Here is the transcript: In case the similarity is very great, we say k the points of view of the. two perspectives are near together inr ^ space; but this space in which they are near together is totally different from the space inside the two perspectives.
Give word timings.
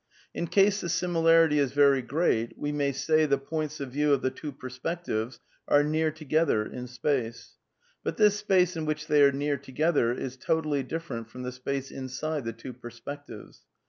In 0.39 0.47
case 0.47 0.81
the 0.81 0.89
similarity 0.89 1.59
is 1.59 1.73
very 1.73 2.01
great, 2.01 2.57
we 2.57 2.71
say 2.91 3.17
k 3.17 3.25
the 3.27 3.37
points 3.37 3.79
of 3.79 3.91
view 3.91 4.13
of 4.13 4.23
the. 4.23 4.31
two 4.31 4.51
perspectives 4.51 5.39
are 5.67 5.83
near 5.83 6.09
together 6.09 6.65
inr 6.65 6.73
^ 6.85 6.89
space; 6.89 7.55
but 8.03 8.17
this 8.17 8.35
space 8.35 8.75
in 8.75 8.85
which 8.85 9.05
they 9.05 9.21
are 9.21 9.31
near 9.31 9.57
together 9.57 10.11
is 10.11 10.37
totally 10.37 10.81
different 10.81 11.29
from 11.29 11.43
the 11.43 11.51
space 11.51 11.91
inside 11.91 12.45
the 12.45 12.51
two 12.53 12.73
perspectives. 12.73 13.61